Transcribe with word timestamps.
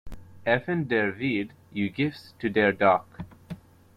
Effen 0.47 0.85
der 0.87 1.11
Veed, 1.19 1.51
you 1.71 1.87
gifs 1.91 2.33
to 2.39 2.49
der 2.49 2.71
Doc. 2.73 3.05